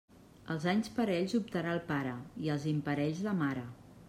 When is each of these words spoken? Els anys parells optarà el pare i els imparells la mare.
Els 0.53 0.63
anys 0.71 0.89
parells 0.95 1.37
optarà 1.41 1.75
el 1.77 1.83
pare 1.93 2.17
i 2.47 2.53
els 2.57 2.67
imparells 2.77 3.23
la 3.31 3.37
mare. 3.45 3.71